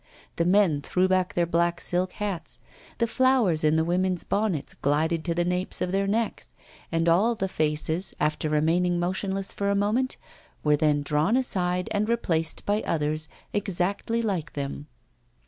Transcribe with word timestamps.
The 0.37 0.45
men 0.45 0.81
threw 0.81 1.07
back 1.07 1.35
their 1.35 1.45
black 1.45 1.79
silk 1.79 2.13
hats, 2.13 2.59
the 2.97 3.05
flowers 3.05 3.63
in 3.63 3.75
the 3.75 3.85
women's 3.85 4.23
bonnets 4.23 4.73
glided 4.73 5.23
to 5.25 5.35
the 5.35 5.45
napes 5.45 5.79
of 5.79 5.91
their 5.91 6.07
necks. 6.07 6.53
And 6.91 7.07
all 7.07 7.35
the 7.35 7.47
faces, 7.47 8.15
after 8.19 8.49
remaining 8.49 8.99
motionless 8.99 9.53
for 9.53 9.69
a 9.69 9.75
moment, 9.75 10.17
were 10.63 10.75
then 10.75 11.03
drawn 11.03 11.37
aside 11.37 11.87
and 11.91 12.09
replaced 12.09 12.65
by 12.65 12.81
others 12.81 13.29
exactly 13.53 14.23
like 14.23 14.53
them. 14.53 14.87